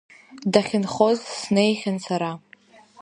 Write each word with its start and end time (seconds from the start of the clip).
Дахьынхоз 0.51 1.19
снеихьан 1.41 1.97
сара. 2.05 2.31